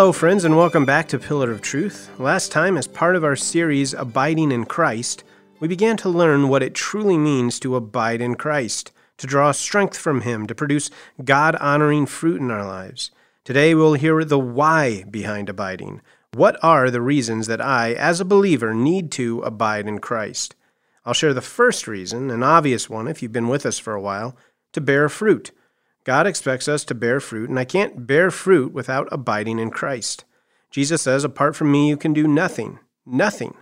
[0.00, 2.08] Hello, friends, and welcome back to Pillar of Truth.
[2.18, 5.24] Last time, as part of our series Abiding in Christ,
[5.58, 9.98] we began to learn what it truly means to abide in Christ, to draw strength
[9.98, 10.88] from Him, to produce
[11.22, 13.10] God honoring fruit in our lives.
[13.44, 16.00] Today, we'll hear the why behind abiding.
[16.32, 20.54] What are the reasons that I, as a believer, need to abide in Christ?
[21.04, 24.00] I'll share the first reason, an obvious one if you've been with us for a
[24.00, 24.34] while,
[24.72, 25.50] to bear fruit.
[26.04, 30.24] God expects us to bear fruit, and I can't bear fruit without abiding in Christ.
[30.70, 32.78] Jesus says, Apart from me, you can do nothing.
[33.04, 33.54] Nothing.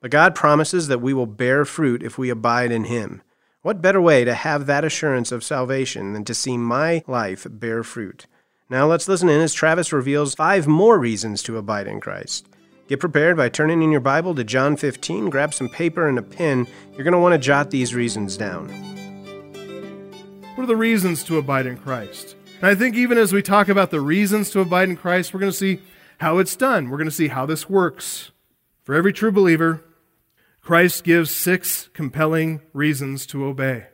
[0.00, 3.22] But God promises that we will bear fruit if we abide in Him.
[3.62, 7.82] What better way to have that assurance of salvation than to see my life bear
[7.82, 8.26] fruit?
[8.70, 12.46] Now let's listen in as Travis reveals five more reasons to abide in Christ.
[12.88, 16.22] Get prepared by turning in your Bible to John 15, grab some paper and a
[16.22, 16.66] pen.
[16.92, 18.89] You're going to want to jot these reasons down.
[20.60, 22.36] What are the reasons to abide in Christ?
[22.60, 25.40] And I think even as we talk about the reasons to abide in Christ, we're
[25.40, 25.80] going to see
[26.18, 26.90] how it's done.
[26.90, 28.30] We're going to see how this works.
[28.82, 29.82] For every true believer,
[30.60, 33.86] Christ gives six compelling reasons to obey.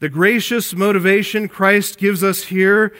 [0.00, 2.94] The gracious motivation Christ gives us here,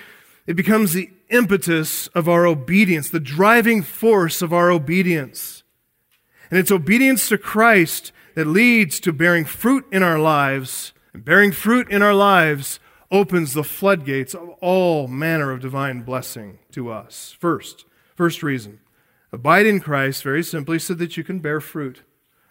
[0.46, 5.62] it becomes the impetus of our obedience, the driving force of our obedience.
[6.50, 10.94] And it's obedience to Christ that leads to bearing fruit in our lives.
[11.12, 16.58] And bearing fruit in our lives opens the floodgates of all manner of divine blessing
[16.72, 17.36] to us.
[17.38, 18.80] First, first reason
[19.32, 22.02] abide in Christ, very simply, so that you can bear fruit.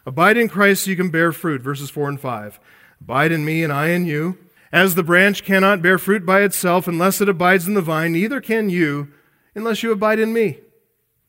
[0.06, 2.60] Abide in Christ so you can bear fruit, verses 4 and 5.
[3.00, 4.38] Abide in me and I in you.
[4.72, 8.42] As the branch cannot bear fruit by itself unless it abides in the vine, neither
[8.42, 9.14] can you
[9.56, 10.60] unless you abide in me.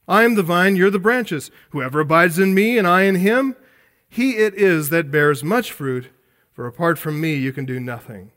[0.09, 1.50] I am the vine, you're the branches.
[1.70, 3.56] Whoever abides in me and I in him,
[4.09, 6.09] he it is that bears much fruit,
[6.53, 8.31] for apart from me you can do nothing.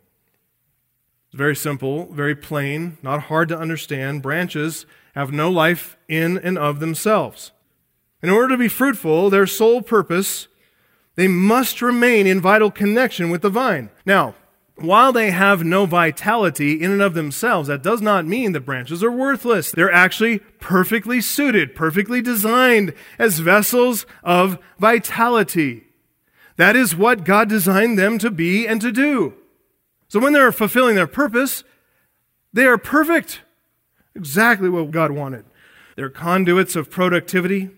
[1.28, 4.22] It's very simple, very plain, not hard to understand.
[4.22, 7.52] Branches have no life in and of themselves.
[8.22, 10.48] In order to be fruitful, their sole purpose,
[11.16, 13.90] they must remain in vital connection with the vine.
[14.06, 14.36] Now,
[14.78, 19.04] while they have no vitality in and of themselves, that does not mean that branches
[19.04, 19.72] are worthless.
[19.72, 25.88] They're actually perfectly suited, perfectly designed as vessels of vitality.
[26.56, 29.34] That is what God designed them to be and to do.
[30.08, 31.64] So when they're fulfilling their purpose,
[32.54, 33.42] they are perfect.
[34.16, 35.46] Exactly what God wanted.
[35.96, 37.72] They're conduits of productivity,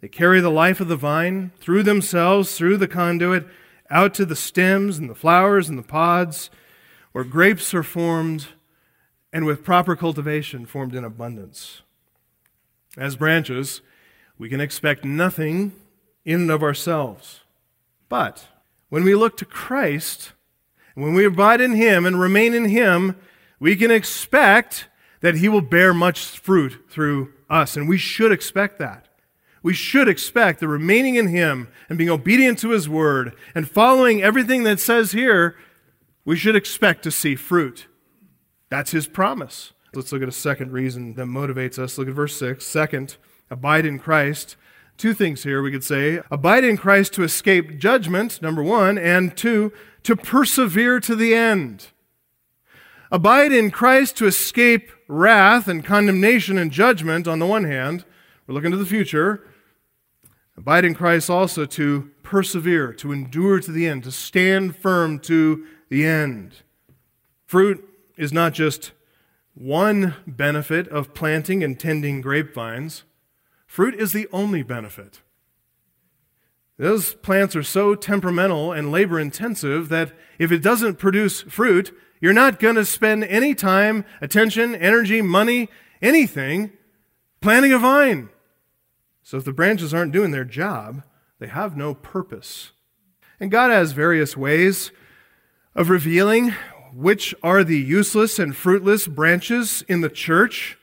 [0.00, 3.46] they carry the life of the vine through themselves, through the conduit,
[3.90, 6.50] out to the stems and the flowers and the pods,
[7.12, 8.48] where grapes are formed
[9.32, 11.82] and with proper cultivation formed in abundance.
[12.96, 13.80] As branches,
[14.38, 15.72] we can expect nothing
[16.24, 17.40] in and of ourselves.
[18.08, 18.46] But
[18.88, 20.32] when we look to Christ,
[21.02, 23.16] when we abide in Him and remain in Him,
[23.60, 24.88] we can expect
[25.20, 27.76] that He will bear much fruit through us.
[27.76, 29.08] And we should expect that
[29.62, 34.22] we should expect that remaining in Him and being obedient to His word and following
[34.22, 35.56] everything that says here,
[36.24, 37.86] we should expect to see fruit.
[38.70, 39.72] That's His promise.
[39.94, 41.98] Let's look at a second reason that motivates us.
[41.98, 42.64] Look at verse 6.
[42.64, 43.16] Second,
[43.50, 44.56] abide in Christ.
[44.96, 49.36] Two things here we could say abide in Christ to escape judgment, number one, and
[49.36, 49.72] two,
[50.02, 51.88] to persevere to the end.
[53.10, 58.04] Abide in Christ to escape wrath and condemnation and judgment on the one hand.
[58.46, 59.44] We're looking to the future.
[60.56, 65.66] Abide in Christ also to persevere, to endure to the end, to stand firm to
[65.88, 66.56] the end.
[67.46, 68.92] Fruit is not just
[69.54, 73.04] one benefit of planting and tending grapevines,
[73.66, 75.20] fruit is the only benefit.
[76.78, 82.32] Those plants are so temperamental and labor intensive that if it doesn't produce fruit, you're
[82.32, 85.68] not going to spend any time, attention, energy, money,
[86.00, 86.72] anything
[87.40, 88.28] planting a vine.
[89.22, 91.02] So if the branches aren't doing their job,
[91.40, 92.72] they have no purpose.
[93.40, 94.90] And God has various ways
[95.74, 96.54] of revealing
[96.94, 100.78] which are the useless and fruitless branches in the church.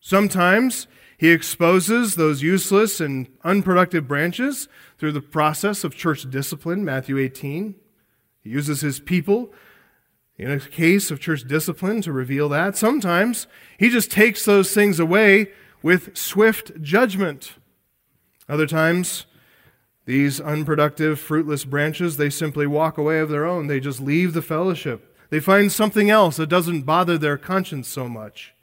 [0.00, 0.86] Sometimes
[1.22, 4.66] he exposes those useless and unproductive branches
[4.98, 7.76] through the process of church discipline, Matthew 18.
[8.40, 9.52] He uses his people
[10.36, 12.76] in a case of church discipline to reveal that.
[12.76, 13.46] Sometimes
[13.78, 17.52] he just takes those things away with swift judgment.
[18.48, 19.26] Other times,
[20.06, 23.68] these unproductive, fruitless branches, they simply walk away of their own.
[23.68, 25.16] They just leave the fellowship.
[25.30, 28.54] They find something else that doesn't bother their conscience so much.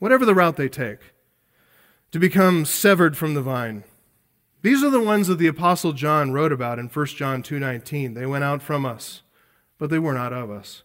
[0.00, 1.12] Whatever the route they take,
[2.16, 3.84] to become severed from the vine.
[4.62, 8.14] These are the ones that the apostle John wrote about in 1 John 2:19.
[8.14, 9.20] They went out from us,
[9.76, 10.82] but they were not of us.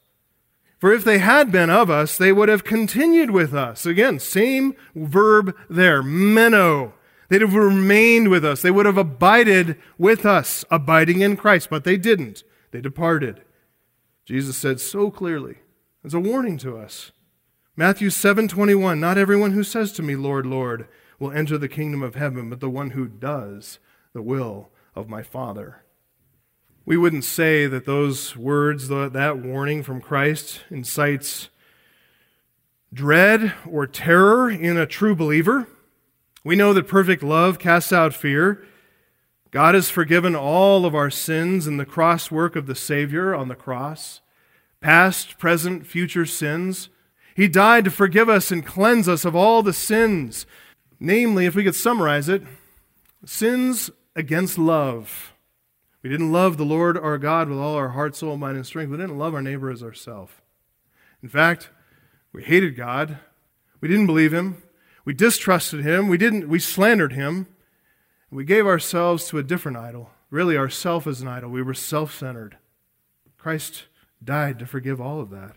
[0.78, 3.86] For if they had been of us, they would have continued with us.
[3.86, 6.96] Again, same verb there, meno.
[7.30, 8.62] They'd have remained with us.
[8.62, 12.44] They would have abided with us, abiding in Christ, but they didn't.
[12.72, 13.40] They departed.
[14.26, 15.60] Jesus said so clearly,
[16.04, 17.14] as a warning to us.
[17.78, 20.88] Matthew 7:21, not everyone who says to me, Lord, Lord,
[21.22, 23.78] will enter the kingdom of heaven, but the one who does
[24.12, 25.84] the will of my Father.
[26.84, 31.50] We wouldn't say that those words, that warning from Christ, incites
[32.92, 35.68] dread or terror in a true believer.
[36.44, 38.66] We know that perfect love casts out fear.
[39.52, 43.48] God has forgiven all of our sins in the cross work of the Savior on
[43.48, 44.22] the cross
[44.82, 46.90] past, present, future sins.
[47.36, 50.48] He died to forgive us and cleanse us of all the sins.
[51.04, 52.44] Namely, if we could summarize it,
[53.26, 55.34] sins against love.
[56.04, 58.92] We didn't love the Lord our God with all our heart, soul, mind, and strength.
[58.92, 60.32] We didn't love our neighbor as ourselves.
[61.24, 61.72] In fact,
[62.32, 63.18] we hated God.
[63.82, 64.62] We didn't believe him.
[65.04, 66.08] We distrusted him.
[66.08, 67.48] We didn't we slandered him.
[68.30, 70.12] We gave ourselves to a different idol.
[70.30, 71.50] Really, ourself as an idol.
[71.50, 72.58] We were self-centered.
[73.40, 73.86] Christ
[74.24, 75.56] died to forgive all of that.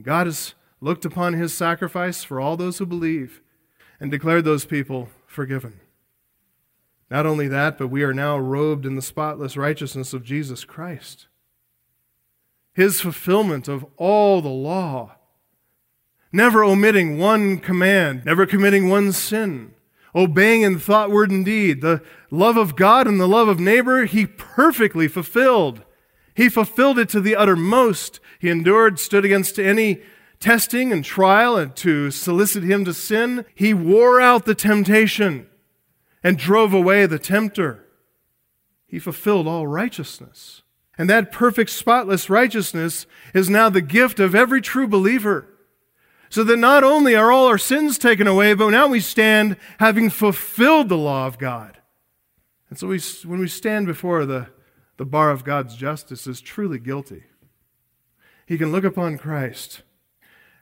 [0.00, 3.42] God has looked upon his sacrifice for all those who believe
[4.00, 5.80] and declared those people forgiven.
[7.10, 11.26] Not only that, but we are now robed in the spotless righteousness of Jesus Christ.
[12.74, 15.16] His fulfillment of all the law,
[16.30, 19.74] never omitting one command, never committing one sin,
[20.14, 21.80] obeying in thought, word, and deed.
[21.80, 25.82] The love of God and the love of neighbor, he perfectly fulfilled.
[26.34, 28.20] He fulfilled it to the uttermost.
[28.38, 30.02] He endured, stood against any
[30.40, 33.44] testing and trial and to solicit him to sin.
[33.54, 35.48] He wore out the temptation
[36.22, 37.86] and drove away the tempter.
[38.86, 40.62] He fulfilled all righteousness.
[40.96, 45.46] And that perfect, spotless righteousness is now the gift of every true believer.
[46.30, 50.10] So that not only are all our sins taken away, but now we stand having
[50.10, 51.78] fulfilled the law of God.
[52.68, 54.48] And so we, when we stand before the,
[54.98, 57.24] the bar of God's justice as truly guilty,
[58.44, 59.82] He can look upon Christ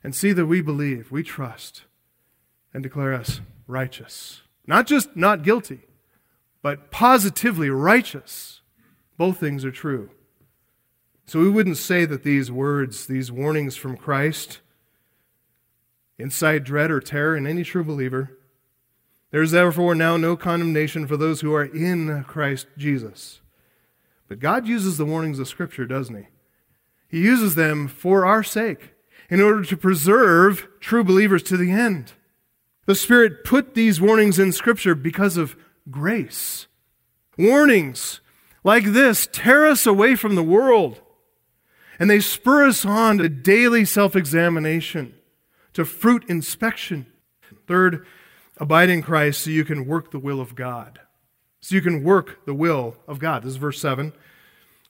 [0.02, 1.84] and see that we believe, we trust,
[2.72, 4.42] and declare us righteous.
[4.66, 5.80] Not just not guilty,
[6.62, 8.60] but positively righteous.
[9.16, 10.10] Both things are true.
[11.26, 14.60] So we wouldn't say that these words, these warnings from Christ,
[16.18, 18.38] incite dread or terror in any true believer.
[19.30, 23.40] There is therefore now no condemnation for those who are in Christ Jesus.
[24.28, 26.26] But God uses the warnings of Scripture, doesn't He?
[27.08, 28.94] He uses them for our sake,
[29.30, 32.12] in order to preserve true believers to the end.
[32.86, 35.56] The Spirit put these warnings in Scripture because of
[35.90, 36.66] grace.
[37.36, 38.20] Warnings
[38.64, 41.00] like this tear us away from the world,
[41.98, 45.14] and they spur us on to daily self examination
[45.72, 47.06] to fruit inspection.
[47.66, 48.06] Third,
[48.56, 51.00] abide in Christ so you can work the will of God.
[51.60, 53.42] So you can work the will of God.
[53.42, 54.12] This is verse 7.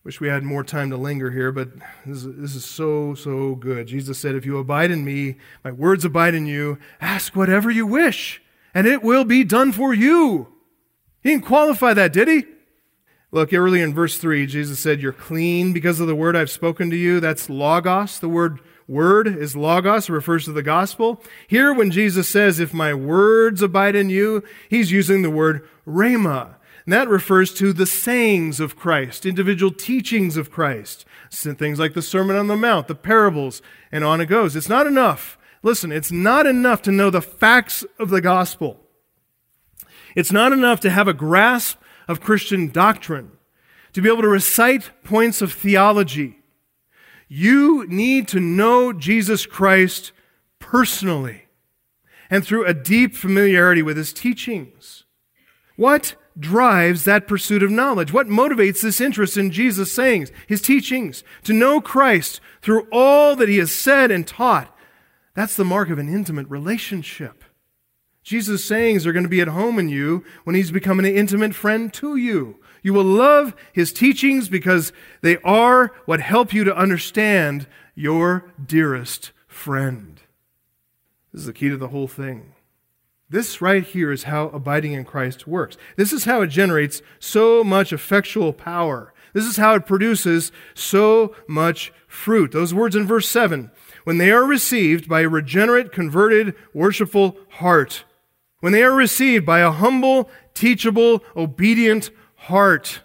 [0.07, 1.69] Wish we had more time to linger here, but
[2.07, 3.89] this is, this is so, so good.
[3.89, 7.85] Jesus said, If you abide in me, my words abide in you, ask whatever you
[7.89, 8.41] wish,
[8.73, 10.47] and it will be done for you.
[11.25, 12.45] He didn't qualify that, did he?
[13.33, 16.89] Look, earlier in verse 3, Jesus said, You're clean because of the word I've spoken
[16.91, 17.19] to you.
[17.19, 21.21] That's logos, the word word is logos, refers to the gospel.
[21.49, 26.56] Here, when Jesus says, If my words abide in you, he's using the word rhema.
[26.87, 31.05] And that refers to the sayings of Christ, individual teachings of Christ.
[31.31, 33.61] Things like the Sermon on the Mount, the parables,
[33.93, 34.57] and on it goes.
[34.57, 35.37] It's not enough.
[35.63, 38.81] Listen, it's not enough to know the facts of the gospel.
[40.15, 41.79] It's not enough to have a grasp
[42.09, 43.33] of Christian doctrine,
[43.93, 46.39] to be able to recite points of theology
[47.29, 50.13] you need to know Jesus Christ
[50.59, 51.47] personally
[52.31, 55.05] and through a deep familiarity with his teachings.
[55.77, 58.13] What drives that pursuit of knowledge?
[58.13, 61.25] What motivates this interest in Jesus' sayings, his teachings?
[61.45, 64.75] To know Christ through all that he has said and taught.
[65.35, 67.45] That's the mark of an intimate relationship.
[68.23, 71.55] Jesus' sayings are going to be at home in you when he's become an intimate
[71.55, 72.57] friend to you.
[72.83, 79.31] You will love his teachings because they are what help you to understand your dearest
[79.47, 80.21] friend.
[81.33, 82.55] This is the key to the whole thing.
[83.29, 85.77] This right here is how abiding in Christ works.
[85.97, 89.13] This is how it generates so much effectual power.
[89.33, 92.53] This is how it produces so much fruit.
[92.53, 93.71] Those words in verse 7
[94.05, 98.05] when they are received by a regenerate, converted, worshipful heart,
[98.61, 103.01] when they are received by a humble, teachable, obedient heart,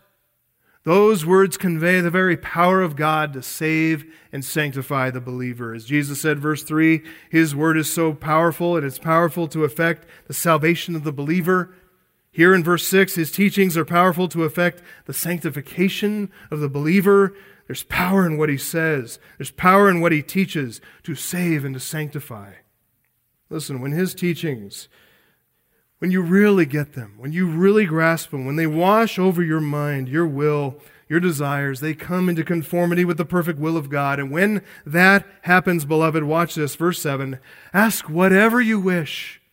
[0.83, 5.75] Those words convey the very power of God to save and sanctify the believer.
[5.75, 10.07] As Jesus said, verse 3, His word is so powerful and it's powerful to effect
[10.25, 11.75] the salvation of the believer.
[12.31, 17.35] Here in verse 6, His teachings are powerful to effect the sanctification of the believer.
[17.67, 21.75] There's power in what He says, there's power in what He teaches to save and
[21.75, 22.53] to sanctify.
[23.51, 24.89] Listen, when His teachings
[26.01, 29.59] when you really get them, when you really grasp them, when they wash over your
[29.61, 30.77] mind, your will,
[31.07, 34.19] your desires, they come into conformity with the perfect will of God.
[34.19, 37.37] And when that happens, beloved, watch this, verse 7
[37.71, 39.43] ask whatever you wish.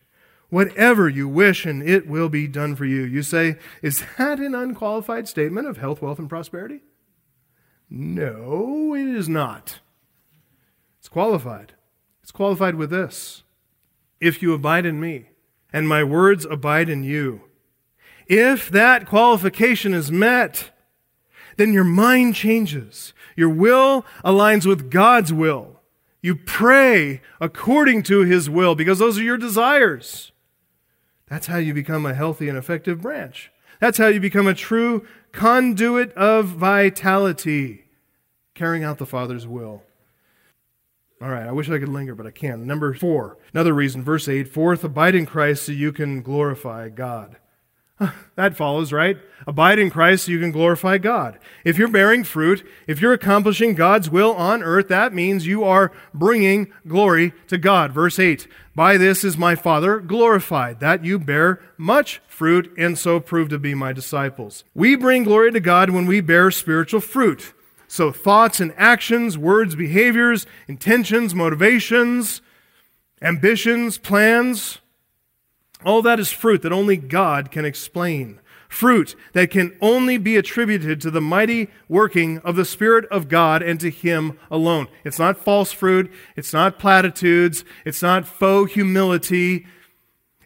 [0.48, 3.02] Whatever you wish, and it will be done for you.
[3.02, 6.80] You say, is that an unqualified statement of health, wealth, and prosperity?
[7.90, 9.80] No, it is not.
[10.98, 11.74] It's qualified.
[12.22, 13.42] It's qualified with this
[14.18, 15.27] if you abide in me
[15.72, 17.42] and my words abide in you.
[18.26, 20.70] If that qualification is met,
[21.56, 23.12] then your mind changes.
[23.36, 25.80] Your will aligns with God's will.
[26.20, 30.32] You pray according to His will because those are your desires.
[31.26, 33.50] That's how you become a healthy and effective branch.
[33.80, 37.84] That's how you become a true conduit of vitality,
[38.54, 39.82] carrying out the Father's will.
[41.20, 42.64] All right, I wish I could linger, but I can't.
[42.64, 47.36] Number four, another reason, verse 8 fourth, abide in Christ so you can glorify God.
[48.36, 49.18] That follows, right?
[49.48, 51.40] Abide in Christ so you can glorify God.
[51.64, 55.90] If you're bearing fruit, if you're accomplishing God's will on earth, that means you are
[56.14, 57.90] bringing glory to God.
[57.90, 58.46] Verse 8
[58.76, 63.58] By this is my Father glorified, that you bear much fruit and so prove to
[63.58, 64.62] be my disciples.
[64.72, 67.52] We bring glory to God when we bear spiritual fruit.
[67.88, 72.42] So, thoughts and actions, words, behaviors, intentions, motivations,
[73.22, 74.78] ambitions, plans,
[75.84, 78.40] all that is fruit that only God can explain.
[78.68, 83.62] Fruit that can only be attributed to the mighty working of the Spirit of God
[83.62, 84.88] and to Him alone.
[85.04, 86.12] It's not false fruit.
[86.36, 87.64] It's not platitudes.
[87.86, 89.66] It's not faux humility.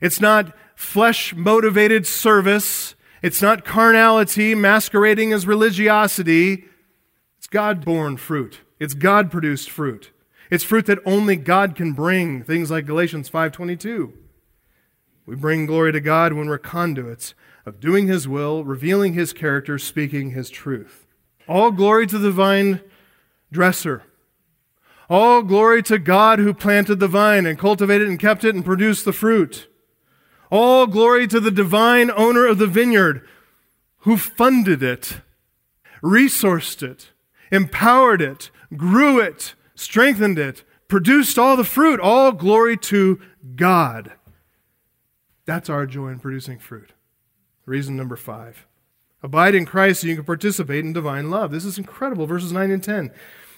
[0.00, 2.94] It's not flesh motivated service.
[3.22, 6.66] It's not carnality masquerading as religiosity.
[7.52, 8.62] God born fruit.
[8.80, 10.10] It's God produced fruit.
[10.50, 14.14] It's fruit that only God can bring, things like Galatians 5:22.
[15.24, 19.78] We bring glory to God when we're conduits of doing his will, revealing his character,
[19.78, 21.06] speaking his truth.
[21.46, 22.80] All glory to the vine
[23.52, 24.02] dresser.
[25.08, 29.04] All glory to God who planted the vine and cultivated and kept it and produced
[29.04, 29.68] the fruit.
[30.50, 33.26] All glory to the divine owner of the vineyard
[33.98, 35.20] who funded it,
[36.02, 37.11] resourced it,
[37.52, 42.00] empowered it, grew it, strengthened it, produced all the fruit.
[42.00, 43.20] All glory to
[43.54, 44.12] God.
[45.46, 46.92] That's our joy in producing fruit.
[47.64, 48.66] Reason number five.
[49.22, 51.52] Abide in Christ so you can participate in divine love.
[51.52, 52.26] This is incredible.
[52.26, 53.12] Verses 9 and 10.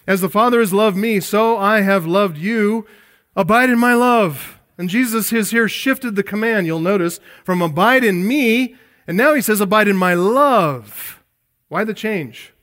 [0.06, 2.86] As the Father has loved me, so I have loved you.
[3.34, 4.60] Abide in my love.
[4.76, 9.34] And Jesus has here shifted the command, you'll notice, from abide in me, and now
[9.34, 11.22] he says, abide in my love.
[11.68, 12.53] Why the change?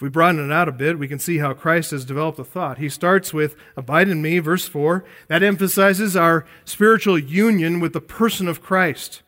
[0.00, 2.44] If we broaden it out a bit, we can see how Christ has developed a
[2.44, 2.78] thought.
[2.78, 5.04] He starts with, Abide in me, verse 4.
[5.28, 9.20] That emphasizes our spiritual union with the person of Christ.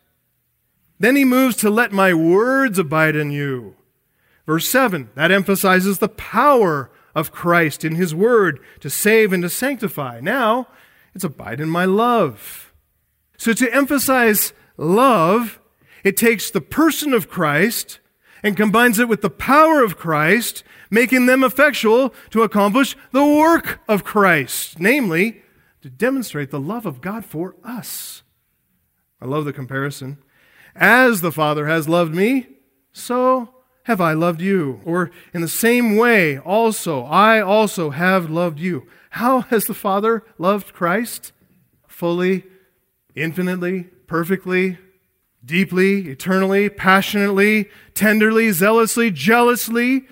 [0.99, 3.75] Then he moves to, Let my words abide in you.
[4.47, 5.11] Verse 7.
[5.13, 10.21] That emphasizes the power of Christ in his word to save and to sanctify.
[10.21, 10.69] Now,
[11.13, 12.73] it's abide in my love.
[13.37, 15.59] So to emphasize love,
[16.03, 17.99] it takes the person of Christ
[18.43, 23.79] and combines it with the power of Christ, making them effectual to accomplish the work
[23.87, 25.41] of Christ, namely,
[25.81, 28.21] to demonstrate the love of God for us.
[29.21, 30.17] I love the comparison.
[30.75, 32.47] As the Father has loved me,
[32.91, 34.81] so have I loved you.
[34.85, 38.87] Or in the same way, also, I also have loved you.
[39.11, 41.31] How has the Father loved Christ?
[41.87, 42.43] Fully,
[43.15, 44.77] infinitely, perfectly,
[45.45, 50.07] deeply, eternally, passionately, tenderly, zealously, jealously.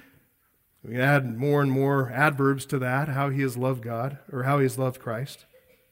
[0.83, 4.43] We can add more and more adverbs to that, how he has loved God or
[4.43, 5.45] how he has loved Christ.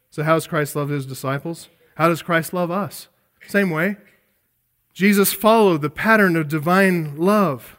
[0.10, 1.70] So, how does Christ love his disciples?
[1.96, 3.08] How does Christ love us?
[3.48, 3.98] Same way.
[4.94, 7.78] Jesus followed the pattern of divine love.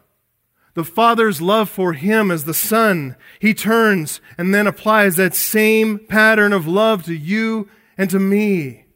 [0.75, 5.99] The Father's love for him as the Son, he turns and then applies that same
[5.99, 8.87] pattern of love to you and to me,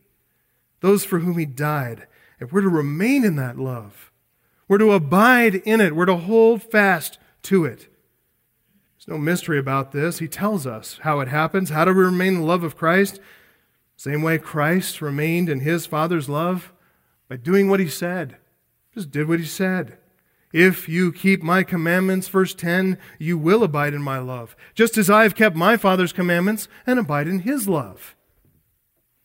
[0.80, 2.06] those for whom he died.
[2.52, 4.12] We're to remain in that love,
[4.68, 7.88] we're to abide in it, we're to hold fast to it.
[8.96, 10.18] There's no mystery about this.
[10.18, 11.68] He tells us how it happens.
[11.68, 13.20] How do we remain in the love of Christ?
[13.96, 16.72] Same way Christ remained in his Father's love
[17.28, 18.36] by doing what he said.
[18.94, 19.98] Just did what he said.
[20.54, 25.10] If you keep my commandments, verse 10, you will abide in my love, just as
[25.10, 28.14] I have kept my Father's commandments and abide in his love.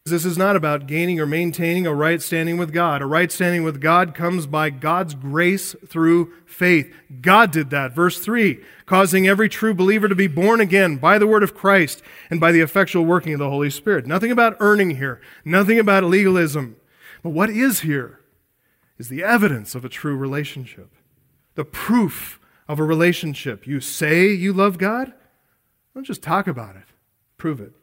[0.09, 3.01] This is not about gaining or maintaining a right standing with God.
[3.01, 6.93] A right standing with God comes by God's grace through faith.
[7.21, 7.93] God did that.
[7.93, 12.01] Verse 3 causing every true believer to be born again by the word of Christ
[12.31, 14.07] and by the effectual working of the Holy Spirit.
[14.07, 16.75] Nothing about earning here, nothing about legalism.
[17.21, 18.19] But what is here
[18.97, 20.89] is the evidence of a true relationship
[21.55, 22.39] the proof
[22.69, 23.67] of a relationship.
[23.67, 25.13] You say you love God?
[25.93, 26.85] Don't just talk about it,
[27.37, 27.73] prove it.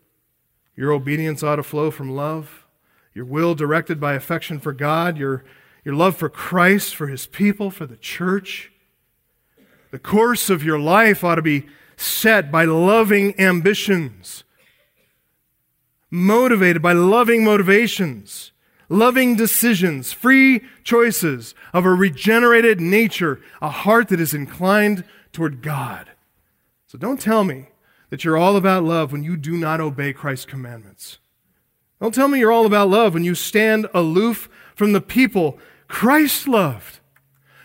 [0.76, 2.66] Your obedience ought to flow from love,
[3.14, 5.45] your will directed by affection for God, your,
[5.85, 8.71] your love for Christ, for his people, for the church.
[9.90, 11.66] The course of your life ought to be
[11.97, 14.45] set by loving ambitions,
[16.11, 18.52] motivated by loving motivations
[18.88, 26.11] loving decisions, free choices of a regenerated nature, a heart that is inclined toward God.
[26.87, 27.68] So don't tell me
[28.10, 31.18] that you're all about love when you do not obey Christ's commandments.
[32.00, 35.58] Don't tell me you're all about love when you stand aloof from the people
[35.88, 36.98] Christ loved,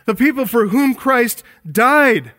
[0.06, 2.32] the people for whom Christ died.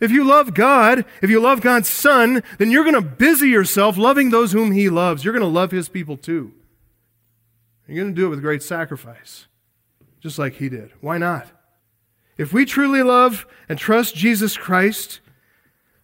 [0.00, 3.96] If you love God, if you love God's Son, then you're going to busy yourself
[3.96, 5.24] loving those whom He loves.
[5.24, 6.52] You're going to love His people too.
[7.88, 9.46] You're going to do it with great sacrifice,
[10.20, 10.90] just like he did.
[11.00, 11.48] Why not?
[12.36, 15.20] If we truly love and trust Jesus Christ,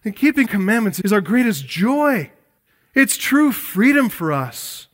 [0.03, 2.31] then keeping commandments is our greatest joy.
[2.93, 4.87] It's true freedom for us.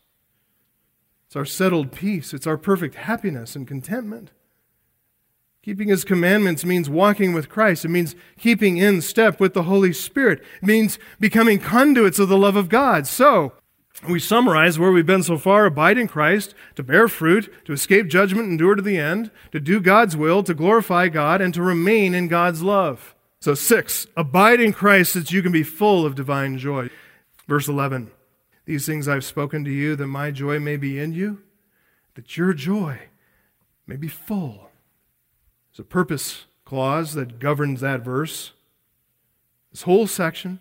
[1.27, 2.33] It's our settled peace.
[2.33, 4.31] It's our perfect happiness and contentment.
[5.61, 7.85] Keeping his commandments means walking with Christ.
[7.85, 10.41] It means keeping in step with the Holy Spirit.
[10.61, 13.05] It means becoming conduits of the love of God.
[13.05, 13.53] So,
[14.07, 18.07] we summarize where we've been so far abide in Christ, to bear fruit, to escape
[18.07, 22.15] judgment, endure to the end, to do God's will, to glorify God, and to remain
[22.15, 23.13] in God's love.
[23.41, 26.89] So, six, abide in Christ that you can be full of divine joy.
[27.47, 28.11] Verse 11,
[28.65, 31.41] these things I've spoken to you that my joy may be in you,
[32.15, 32.99] that your joy
[33.87, 34.69] may be full.
[35.71, 38.51] There's a purpose clause that governs that verse.
[39.71, 40.59] This whole section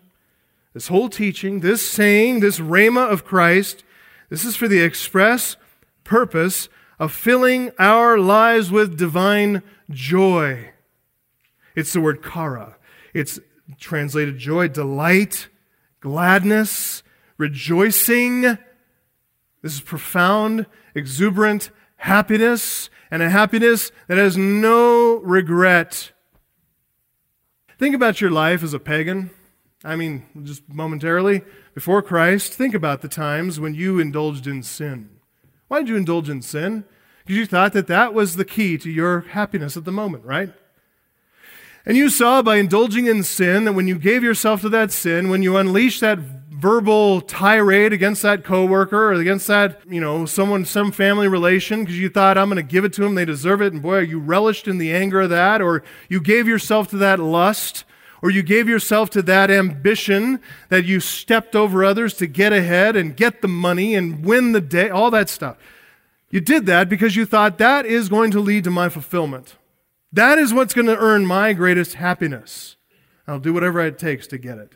[0.73, 3.83] this whole teaching, this saying, this rhema of Christ,
[4.29, 5.55] this is for the express
[6.03, 10.71] purpose of filling our lives with divine joy.
[11.79, 12.75] It's the word kara.
[13.13, 13.39] It's
[13.79, 15.47] translated joy, delight,
[16.01, 17.03] gladness,
[17.37, 18.41] rejoicing.
[18.41, 26.11] This is profound, exuberant happiness, and a happiness that has no regret.
[27.77, 29.29] Think about your life as a pagan.
[29.85, 35.09] I mean, just momentarily, before Christ, think about the times when you indulged in sin.
[35.69, 36.83] Why did you indulge in sin?
[37.23, 40.51] Because you thought that that was the key to your happiness at the moment, right?
[41.85, 45.29] And you saw by indulging in sin that when you gave yourself to that sin,
[45.29, 46.19] when you unleashed that
[46.59, 51.97] verbal tirade against that coworker or against that, you know, someone, some family relation, because
[51.97, 54.19] you thought, I'm going to give it to them, they deserve it, and boy, you
[54.19, 57.85] relished in the anger of that, or you gave yourself to that lust,
[58.21, 62.97] or you gave yourself to that ambition that you stepped over others to get ahead
[62.97, 65.55] and get the money and win the day, all that stuff.
[66.29, 69.55] You did that because you thought that is going to lead to my fulfillment.
[70.11, 72.75] That is what's going to earn my greatest happiness.
[73.27, 74.73] I'll do whatever it takes to get it.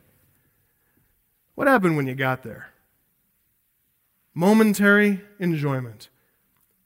[1.56, 2.70] What happened when you got there?
[4.36, 6.10] Momentary enjoyment,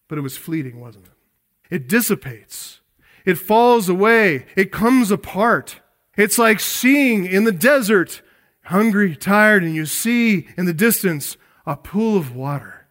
[0.08, 1.76] but it was fleeting, wasn't it?
[1.76, 2.80] It dissipates,
[3.26, 5.82] it falls away, it comes apart.
[6.16, 8.22] It's like seeing in the desert,
[8.64, 12.88] hungry, tired, and you see in the distance a pool of water.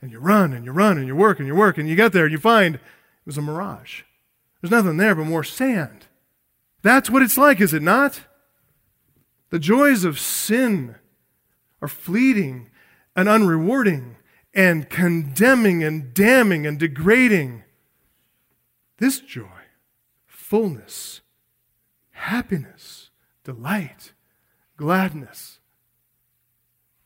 [0.00, 2.12] And you run and you run and you work and you work and you get
[2.12, 2.80] there and you find it
[3.24, 4.02] was a mirage.
[4.62, 6.06] There's nothing there but more sand.
[6.82, 8.22] That's what it's like, is it not?
[9.50, 10.94] The joys of sin
[11.82, 12.70] are fleeting
[13.16, 14.14] and unrewarding
[14.54, 17.64] and condemning and damning and degrading.
[18.98, 19.48] This joy,
[20.26, 21.22] fullness,
[22.10, 23.10] happiness,
[23.42, 24.12] delight,
[24.76, 25.58] gladness.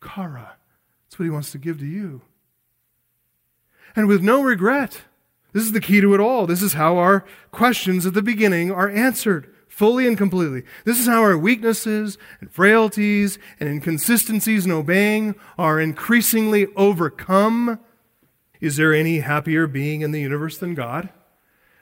[0.02, 0.56] kara,
[1.04, 2.20] that's what he wants to give to you.
[3.94, 5.00] And with no regret.
[5.56, 6.46] This is the key to it all.
[6.46, 10.64] This is how our questions at the beginning are answered fully and completely.
[10.84, 17.78] This is how our weaknesses and frailties and inconsistencies in obeying are increasingly overcome.
[18.60, 21.08] Is there any happier being in the universe than God?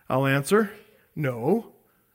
[0.08, 0.70] I'll answer
[1.16, 1.72] no.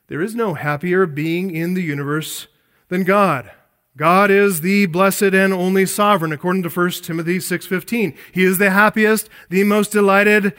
[0.07, 2.47] There is no happier being in the universe
[2.87, 3.51] than God.
[3.97, 8.13] God is the blessed and only sovereign according to 1 Timothy 6:15.
[8.31, 10.53] He is the happiest, the most delighted,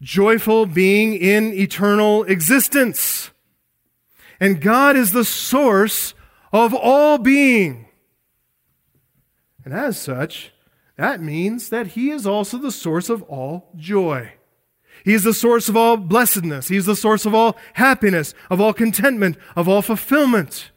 [0.00, 3.30] joyful being in eternal existence.
[4.38, 6.14] And God is the source
[6.52, 7.86] of all being.
[9.64, 10.52] And as such,
[10.96, 14.32] that means that He is also the source of all joy.
[15.04, 16.68] He is the source of all blessedness.
[16.68, 20.70] He is the source of all happiness, of all contentment, of all fulfillment.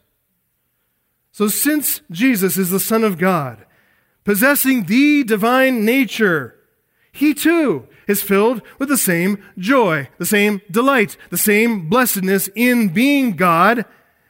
[1.32, 3.66] So, since Jesus is the Son of God,
[4.24, 6.56] possessing the divine nature,
[7.14, 12.90] he too is filled with the same joy, the same delight, the same blessedness in
[12.90, 13.86] being God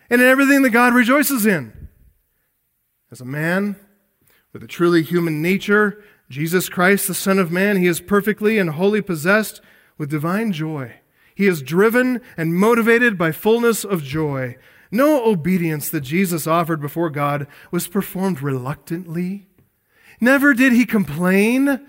[0.10, 1.90] and in everything that God rejoices in.
[3.12, 3.76] As a man
[4.52, 8.72] with a truly human nature, Jesus Christ, the Son of Man, he is perfectly and
[8.72, 9.62] wholly possessed
[9.98, 11.00] with divine joy.
[11.34, 14.58] He is driven and motivated by fullness of joy
[14.94, 19.48] no obedience that Jesus offered before God was performed reluctantly.
[20.22, 21.84] Never did he complain.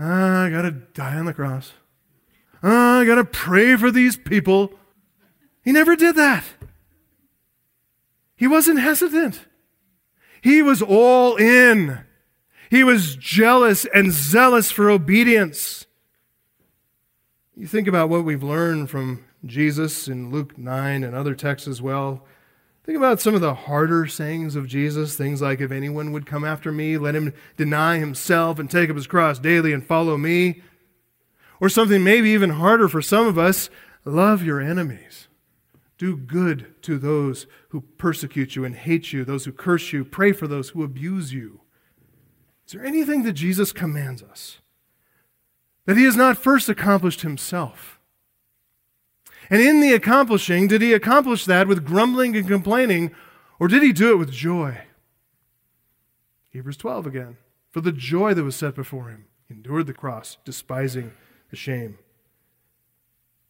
[0.00, 1.72] Ah, I got to die on the cross.
[2.62, 4.72] Ah, I got to pray for these people.
[5.62, 6.44] He never did that.
[8.34, 9.46] He wasn't hesitant.
[10.40, 12.00] He was all in.
[12.70, 15.84] He was jealous and zealous for obedience.
[17.54, 21.82] You think about what we've learned from Jesus in Luke 9 and other texts as
[21.82, 22.24] well.
[22.90, 26.44] Think about some of the harder sayings of Jesus, things like, If anyone would come
[26.44, 30.62] after me, let him deny himself and take up his cross daily and follow me.
[31.60, 33.70] Or something maybe even harder for some of us
[34.04, 35.28] love your enemies.
[35.98, 40.04] Do good to those who persecute you and hate you, those who curse you.
[40.04, 41.60] Pray for those who abuse you.
[42.66, 44.58] Is there anything that Jesus commands us
[45.86, 47.99] that he has not first accomplished himself?
[49.50, 53.10] And in the accomplishing, did he accomplish that with grumbling and complaining,
[53.58, 54.78] or did he do it with joy?
[56.50, 57.36] Hebrews 12 again.
[57.72, 61.12] For the joy that was set before him, he endured the cross, despising
[61.50, 61.98] the shame.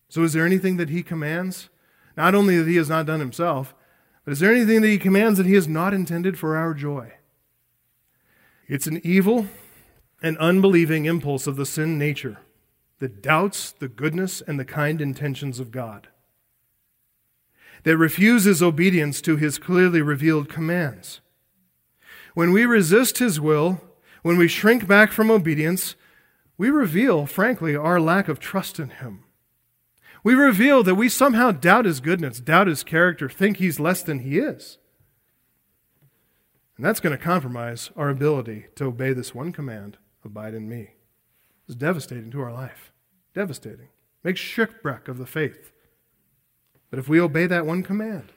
[0.08, 1.68] So, is there anything that he commands?
[2.16, 3.74] Not only that he has not done himself,
[4.24, 7.12] but is there anything that he commands that he has not intended for our joy?
[8.66, 9.46] It's an evil
[10.22, 12.38] and unbelieving impulse of the sin nature
[13.00, 16.08] that doubts the goodness and the kind intentions of God,
[17.82, 21.20] that refuses obedience to his clearly revealed commands.
[22.34, 23.80] When we resist his will,
[24.22, 25.96] when we shrink back from obedience,
[26.58, 29.24] we reveal, frankly, our lack of trust in him.
[30.22, 34.18] We reveal that we somehow doubt his goodness, doubt his character, think he's less than
[34.18, 34.76] he is.
[36.76, 40.90] And that's going to compromise our ability to obey this one command abide in me.
[41.66, 42.89] It's devastating to our life.
[43.34, 43.88] Devastating.
[44.22, 45.72] Makes shipwreck of the faith.
[46.90, 48.32] But if we obey that one command,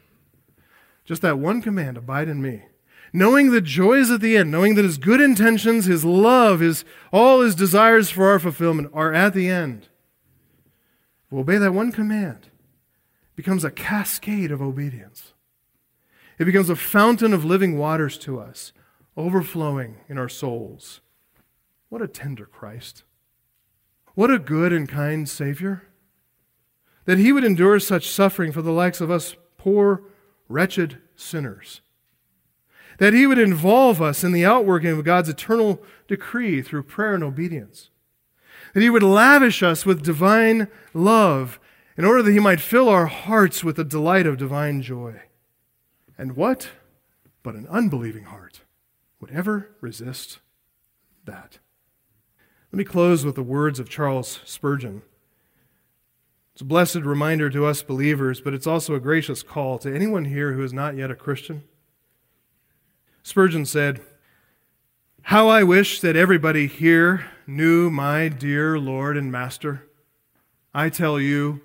[1.06, 2.64] just that one command, abide in me,
[3.12, 7.42] knowing the joys at the end, knowing that his good intentions, his love, his all
[7.42, 9.90] his desires for our fulfillment are at the end.
[11.26, 12.50] If we obey that one command,
[13.36, 15.34] becomes a cascade of obedience.
[16.40, 18.74] It becomes a fountain of living waters to us,
[19.18, 21.02] overflowing in our souls.
[21.90, 23.04] What a tender Christ.
[24.16, 25.84] What a good and kind Savior.
[27.06, 30.04] That he would endure such suffering for the likes of us poor,
[30.48, 31.82] wretched sinners.
[33.00, 37.24] That he would involve us in the outworking of God's eternal decree through prayer and
[37.24, 37.90] obedience.
[38.74, 41.60] That he would lavish us with divine love
[41.98, 45.22] in order that he might fill our hearts with the delight of divine joy.
[46.18, 46.70] And what
[47.42, 48.62] but an unbelieving heart
[49.20, 50.40] would ever resist
[51.26, 51.60] that?
[52.74, 55.04] Let me close with the words of Charles Spurgeon.
[56.54, 60.26] It's a blessed reminder to us believers, but it's also a gracious call to anyone
[60.26, 61.66] here who is not yet a Christian.
[63.22, 64.02] Spurgeon said,
[65.22, 69.88] How I wish that everybody here knew my dear Lord and Master.
[70.74, 71.62] I tell you,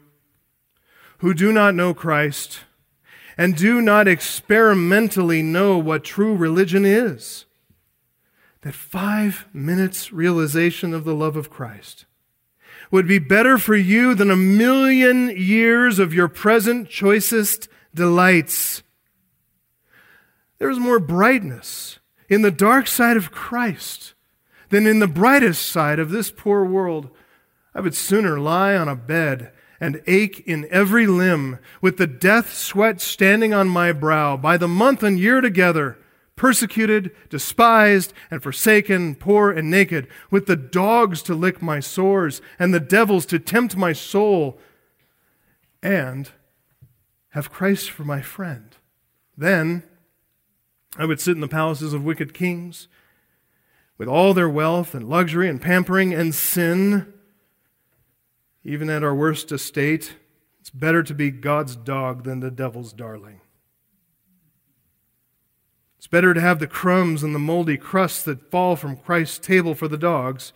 [1.20, 2.64] who do not know Christ
[3.38, 7.46] and do not experimentally know what true religion is
[8.62, 12.06] that five minutes realization of the love of Christ
[12.90, 18.82] would be better for you than a million years of your present choicest delights.
[20.58, 24.14] There is more brightness in the dark side of Christ
[24.70, 27.10] than in the brightest side of this poor world.
[27.74, 32.52] I would sooner lie on a bed and ache in every limb with the death
[32.52, 35.98] sweat standing on my brow by the month and year together
[36.38, 42.72] persecuted, despised, and forsaken, poor and naked, with the dogs to lick my sores, and
[42.72, 44.58] the devils to tempt my soul,
[45.82, 46.30] and
[47.30, 48.76] have Christ for my friend.
[49.36, 49.82] Then
[50.96, 52.88] I would sit in the palaces of wicked kings,
[53.98, 57.12] with all their wealth and luxury and pampering and sin,
[58.64, 60.14] even at our worst estate,
[60.60, 63.40] It's better to be God's dog than the devil's darling.
[65.98, 69.74] It's better to have the crumbs and the moldy crusts that fall from Christ's table
[69.74, 70.52] for the dogs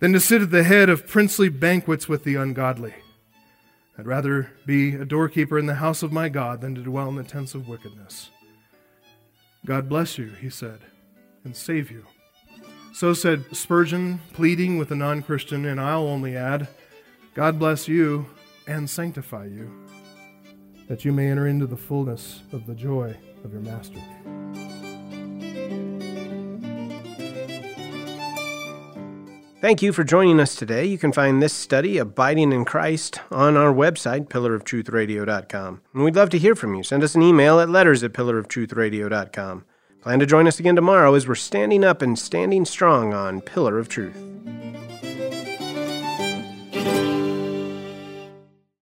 [0.00, 2.94] than to sit at the head of princely banquets with the ungodly.
[3.98, 7.16] I'd rather be a doorkeeper in the house of my God than to dwell in
[7.16, 8.30] the tents of wickedness.
[9.66, 10.80] God bless you, he said,
[11.44, 12.06] and save you.
[12.92, 16.68] So said Spurgeon, pleading with a non Christian, and I'll only add,
[17.34, 18.26] God bless you
[18.66, 19.70] and sanctify you,
[20.88, 24.00] that you may enter into the fullness of the joy of your Master.
[29.64, 30.84] Thank you for joining us today.
[30.84, 35.80] You can find this study, Abiding in Christ, on our website, pillaroftruthradio.com.
[35.94, 36.82] And we'd love to hear from you.
[36.82, 39.64] Send us an email at letters at pillaroftruthradio.com.
[40.02, 43.78] Plan to join us again tomorrow as we're standing up and standing strong on Pillar
[43.78, 44.22] of Truth.